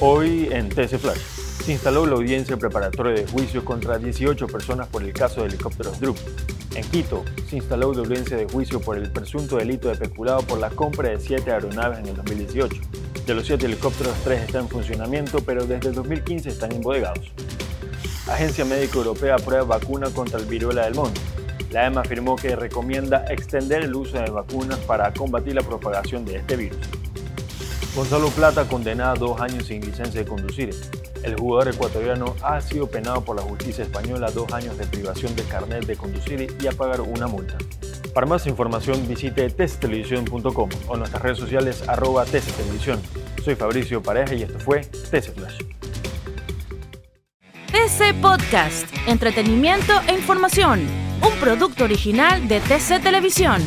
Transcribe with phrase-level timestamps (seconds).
[0.00, 1.20] Hoy en TC Flash
[1.64, 6.00] se instaló la audiencia preparatoria de juicio contra 18 personas por el caso de helicópteros
[6.00, 6.18] Drup.
[6.74, 10.58] En Quito se instaló la audiencia de juicio por el presunto delito de peculado por
[10.58, 12.76] la compra de 7 aeronaves en el 2018.
[13.24, 17.30] De los 7 helicópteros, 3 están en funcionamiento, pero desde el 2015 están embodegados.
[18.28, 21.12] Agencia Médica Europea aprueba vacuna contra el viruela del mono.
[21.70, 26.36] La EMA afirmó que recomienda extender el uso de vacunas para combatir la propagación de
[26.36, 26.78] este virus.
[27.94, 30.70] Gonzalo Plata condenado a dos años sin licencia de conducir.
[31.22, 35.44] El jugador ecuatoriano ha sido penado por la justicia española dos años de privación de
[35.44, 37.56] carnet de conducir y a pagar una multa.
[38.12, 43.00] Para más información visite tctelevisión.com o nuestras redes sociales arroba tctelevisión.
[43.44, 45.58] Soy Fabricio Pareja y esto fue TC Flash.
[47.70, 50.80] TC Podcast, entretenimiento e información,
[51.22, 53.62] un producto original de TC Televisión.